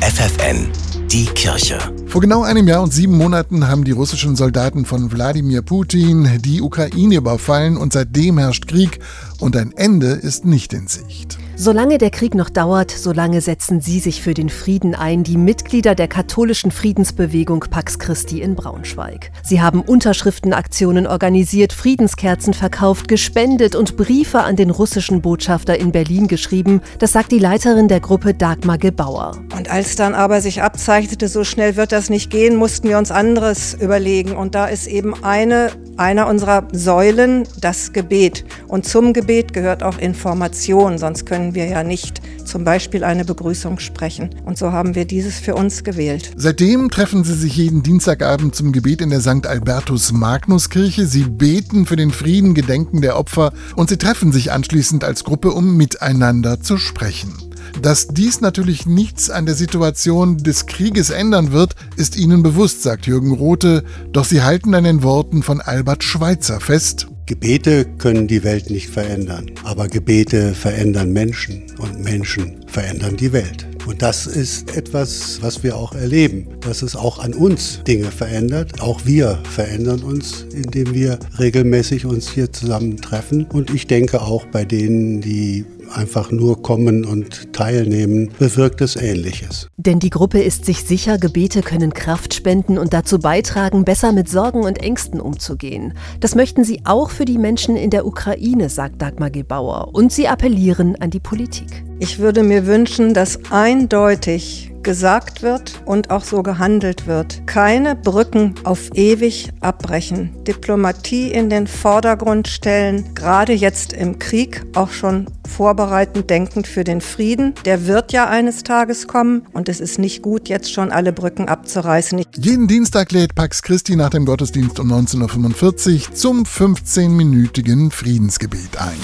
FFN, 0.00 0.68
die 1.08 1.24
Kirche. 1.24 1.78
Vor 2.06 2.20
genau 2.20 2.42
einem 2.42 2.68
Jahr 2.68 2.82
und 2.82 2.92
sieben 2.92 3.16
Monaten 3.16 3.66
haben 3.66 3.82
die 3.82 3.90
russischen 3.90 4.36
Soldaten 4.36 4.84
von 4.84 5.10
Wladimir 5.10 5.62
Putin 5.62 6.40
die 6.40 6.62
Ukraine 6.62 7.16
überfallen 7.16 7.76
und 7.76 7.92
seitdem 7.92 8.38
herrscht 8.38 8.68
Krieg 8.68 9.00
und 9.40 9.56
ein 9.56 9.72
Ende 9.72 10.08
ist 10.08 10.44
nicht 10.44 10.72
in 10.72 10.86
Sicht. 10.86 11.37
Solange 11.60 11.98
der 11.98 12.10
Krieg 12.10 12.36
noch 12.36 12.50
dauert, 12.50 12.92
solange 12.92 13.40
setzen 13.40 13.80
Sie 13.80 13.98
sich 13.98 14.22
für 14.22 14.32
den 14.32 14.48
Frieden 14.48 14.94
ein, 14.94 15.24
die 15.24 15.36
Mitglieder 15.36 15.96
der 15.96 16.06
katholischen 16.06 16.70
Friedensbewegung 16.70 17.64
Pax 17.68 17.98
Christi 17.98 18.40
in 18.40 18.54
Braunschweig. 18.54 19.32
Sie 19.42 19.60
haben 19.60 19.80
Unterschriftenaktionen 19.80 21.08
organisiert, 21.08 21.72
Friedenskerzen 21.72 22.54
verkauft, 22.54 23.08
gespendet 23.08 23.74
und 23.74 23.96
Briefe 23.96 24.42
an 24.44 24.54
den 24.54 24.70
russischen 24.70 25.20
Botschafter 25.20 25.76
in 25.76 25.90
Berlin 25.90 26.28
geschrieben. 26.28 26.80
Das 27.00 27.10
sagt 27.10 27.32
die 27.32 27.40
Leiterin 27.40 27.88
der 27.88 27.98
Gruppe 27.98 28.34
Dagmar 28.34 28.78
Gebauer. 28.78 29.32
Und 29.56 29.68
als 29.68 29.96
dann 29.96 30.14
aber 30.14 30.40
sich 30.40 30.62
abzeichnete, 30.62 31.26
so 31.26 31.42
schnell 31.42 31.74
wird 31.74 31.90
das 31.90 32.08
nicht 32.08 32.30
gehen, 32.30 32.54
mussten 32.54 32.88
wir 32.88 32.98
uns 32.98 33.10
anderes 33.10 33.74
überlegen. 33.74 34.36
Und 34.36 34.54
da 34.54 34.66
ist 34.66 34.86
eben 34.86 35.24
eine, 35.24 35.72
einer 35.96 36.28
unserer 36.28 36.68
Säulen 36.70 37.48
das 37.60 37.92
Gebet. 37.92 38.44
Und 38.68 38.86
zum 38.86 39.12
Gebet 39.12 39.52
gehört 39.52 39.82
auch 39.82 39.98
Information, 39.98 40.98
sonst 40.98 41.26
können 41.26 41.47
können 41.48 41.54
wir 41.54 41.66
ja 41.66 41.82
nicht 41.82 42.20
zum 42.44 42.64
Beispiel 42.64 43.04
eine 43.04 43.24
Begrüßung 43.24 43.78
sprechen. 43.78 44.30
Und 44.44 44.58
so 44.58 44.72
haben 44.72 44.94
wir 44.94 45.06
dieses 45.06 45.40
für 45.40 45.54
uns 45.54 45.82
gewählt. 45.82 46.30
Seitdem 46.36 46.90
treffen 46.90 47.24
sie 47.24 47.32
sich 47.32 47.56
jeden 47.56 47.82
Dienstagabend 47.82 48.54
zum 48.54 48.70
Gebet 48.72 49.00
in 49.00 49.08
der 49.08 49.22
St. 49.22 49.46
Albertus 49.46 50.12
Magnus 50.12 50.68
Kirche. 50.68 51.06
Sie 51.06 51.24
beten 51.24 51.86
für 51.86 51.96
den 51.96 52.10
Frieden, 52.10 52.52
gedenken 52.52 53.00
der 53.00 53.18
Opfer 53.18 53.54
und 53.76 53.88
sie 53.88 53.96
treffen 53.96 54.30
sich 54.30 54.52
anschließend 54.52 55.04
als 55.04 55.24
Gruppe, 55.24 55.52
um 55.52 55.78
miteinander 55.78 56.60
zu 56.60 56.76
sprechen. 56.76 57.32
Dass 57.80 58.08
dies 58.08 58.42
natürlich 58.42 58.84
nichts 58.84 59.30
an 59.30 59.46
der 59.46 59.54
Situation 59.54 60.36
des 60.36 60.66
Krieges 60.66 61.08
ändern 61.08 61.52
wird, 61.52 61.76
ist 61.96 62.16
ihnen 62.16 62.42
bewusst, 62.42 62.82
sagt 62.82 63.06
Jürgen 63.06 63.32
Rothe, 63.32 63.84
doch 64.12 64.26
sie 64.26 64.42
halten 64.42 64.74
an 64.74 64.84
den 64.84 65.02
Worten 65.02 65.42
von 65.42 65.62
Albert 65.62 66.04
Schweitzer 66.04 66.60
fest. 66.60 67.08
Gebete 67.28 67.84
können 67.98 68.26
die 68.26 68.42
Welt 68.42 68.70
nicht 68.70 68.88
verändern, 68.88 69.50
aber 69.62 69.86
Gebete 69.86 70.54
verändern 70.54 71.12
Menschen 71.12 71.62
und 71.78 72.02
Menschen 72.02 72.64
verändern 72.68 73.18
die 73.18 73.34
Welt. 73.34 73.66
Und 73.86 74.00
das 74.00 74.26
ist 74.26 74.74
etwas, 74.74 75.38
was 75.42 75.62
wir 75.62 75.76
auch 75.76 75.94
erleben, 75.94 76.46
dass 76.62 76.80
es 76.80 76.96
auch 76.96 77.18
an 77.18 77.34
uns 77.34 77.82
Dinge 77.86 78.10
verändert. 78.10 78.80
Auch 78.80 79.04
wir 79.04 79.38
verändern 79.44 80.02
uns, 80.02 80.46
indem 80.54 80.94
wir 80.94 81.18
regelmäßig 81.38 82.06
uns 82.06 82.30
hier 82.30 82.50
zusammentreffen. 82.50 83.44
Und 83.44 83.74
ich 83.74 83.86
denke 83.86 84.22
auch 84.22 84.46
bei 84.46 84.64
denen, 84.64 85.20
die 85.20 85.66
einfach 85.90 86.30
nur 86.30 86.62
kommen 86.62 87.04
und 87.04 87.52
teilnehmen, 87.52 88.30
bewirkt 88.38 88.80
es 88.80 88.96
Ähnliches. 88.96 89.68
Denn 89.76 89.98
die 89.98 90.10
Gruppe 90.10 90.40
ist 90.40 90.64
sich 90.64 90.84
sicher, 90.84 91.18
Gebete 91.18 91.62
können 91.62 91.92
Kraft 91.92 92.34
spenden 92.34 92.78
und 92.78 92.92
dazu 92.92 93.18
beitragen, 93.18 93.84
besser 93.84 94.12
mit 94.12 94.28
Sorgen 94.28 94.64
und 94.64 94.82
Ängsten 94.82 95.20
umzugehen. 95.20 95.94
Das 96.20 96.34
möchten 96.34 96.64
sie 96.64 96.80
auch 96.84 97.10
für 97.10 97.24
die 97.24 97.38
Menschen 97.38 97.76
in 97.76 97.90
der 97.90 98.06
Ukraine, 98.06 98.68
sagt 98.68 99.00
Dagmar 99.02 99.30
Gebauer. 99.30 99.90
Und 99.92 100.12
sie 100.12 100.28
appellieren 100.28 100.96
an 100.96 101.10
die 101.10 101.20
Politik. 101.20 101.84
Ich 102.00 102.18
würde 102.18 102.42
mir 102.42 102.66
wünschen, 102.66 103.14
dass 103.14 103.38
eindeutig 103.50 104.72
gesagt 104.82 105.42
wird 105.42 105.80
und 105.84 106.10
auch 106.10 106.24
so 106.24 106.42
gehandelt 106.42 107.06
wird. 107.06 107.46
Keine 107.46 107.96
Brücken 107.96 108.54
auf 108.64 108.90
ewig 108.94 109.50
abbrechen. 109.60 110.30
Diplomatie 110.44 111.30
in 111.30 111.50
den 111.50 111.66
Vordergrund 111.66 112.48
stellen, 112.48 113.14
gerade 113.14 113.52
jetzt 113.52 113.92
im 113.92 114.18
Krieg 114.18 114.64
auch 114.74 114.90
schon 114.90 115.26
vorbereitend 115.48 116.30
denkend 116.30 116.66
für 116.66 116.84
den 116.84 117.00
Frieden. 117.00 117.54
Der 117.64 117.86
wird 117.86 118.12
ja 118.12 118.28
eines 118.28 118.62
Tages 118.62 119.08
kommen 119.08 119.46
und 119.52 119.68
es 119.68 119.80
ist 119.80 119.98
nicht 119.98 120.22
gut, 120.22 120.48
jetzt 120.48 120.72
schon 120.72 120.92
alle 120.92 121.12
Brücken 121.12 121.48
abzureißen. 121.48 122.22
Jeden 122.36 122.68
Dienstag 122.68 123.12
lädt 123.12 123.34
Pax 123.34 123.62
Christi 123.62 123.96
nach 123.96 124.10
dem 124.10 124.26
Gottesdienst 124.26 124.78
um 124.78 124.92
19.45 124.92 126.08
Uhr 126.08 126.14
zum 126.14 126.42
15-minütigen 126.44 127.90
Friedensgebet 127.90 128.76
ein. 128.78 128.98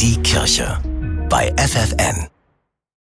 Die 0.00 0.16
Kirche 0.22 0.78
bei 1.28 1.52
FFN. 1.56 2.28